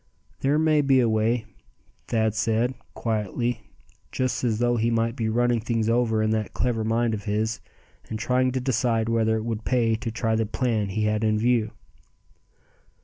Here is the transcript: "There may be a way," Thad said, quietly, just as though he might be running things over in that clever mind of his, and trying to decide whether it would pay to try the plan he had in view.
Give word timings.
"There 0.39 0.57
may 0.57 0.81
be 0.81 0.99
a 0.99 1.07
way," 1.07 1.45
Thad 2.07 2.33
said, 2.33 2.73
quietly, 2.95 3.69
just 4.11 4.43
as 4.43 4.57
though 4.57 4.75
he 4.77 4.89
might 4.89 5.15
be 5.15 5.29
running 5.29 5.59
things 5.59 5.89
over 5.89 6.23
in 6.23 6.31
that 6.31 6.55
clever 6.55 6.83
mind 6.83 7.13
of 7.13 7.25
his, 7.25 7.61
and 8.09 8.17
trying 8.17 8.51
to 8.53 8.59
decide 8.59 9.09
whether 9.09 9.37
it 9.37 9.45
would 9.45 9.63
pay 9.63 9.93
to 9.93 10.09
try 10.09 10.33
the 10.35 10.47
plan 10.47 10.89
he 10.89 11.03
had 11.03 11.23
in 11.23 11.37
view. 11.37 11.69